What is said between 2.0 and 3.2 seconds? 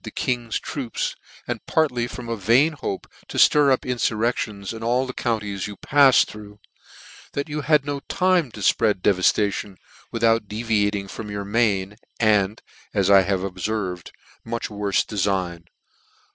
from a vain hope